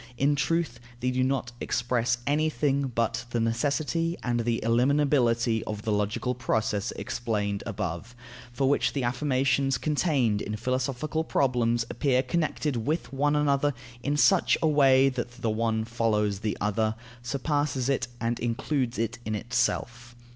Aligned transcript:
In 0.17 0.35
truth, 0.35 0.79
they 0.99 1.11
do 1.11 1.23
not 1.23 1.51
express 1.61 2.17
anything 2.25 2.87
but 2.87 3.25
the 3.29 3.39
necessity 3.39 4.17
and 4.23 4.39
the 4.39 4.59
ineliminability 4.63 5.61
of 5.67 5.83
the 5.83 5.91
logical 5.91 6.33
process 6.33 6.91
explained 6.93 7.61
above, 7.67 8.15
for 8.51 8.67
which 8.67 8.93
the 8.93 9.03
affirmations 9.03 9.77
contained 9.77 10.41
in 10.41 10.55
philosophical 10.55 11.23
problems 11.23 11.85
appear 11.87 12.23
connected 12.23 12.75
with 12.77 13.13
one 13.13 13.35
another 13.35 13.75
in 14.01 14.17
such 14.17 14.57
a 14.63 14.67
way 14.67 15.07
that 15.07 15.33
the 15.43 15.51
one 15.51 15.85
follows 15.85 16.39
the 16.39 16.57
other, 16.59 16.95
surpasses 17.21 17.87
it, 17.87 18.07
and 18.19 18.39
includes 18.39 18.97
it 18.97 19.19
in 19.23 19.35
itself. 19.35 20.15